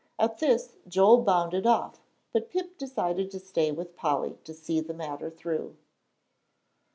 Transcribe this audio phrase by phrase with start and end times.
[0.17, 1.99] At this Joel bounded off,
[2.33, 5.77] but Pip decided to stay with Polly to see the matter through.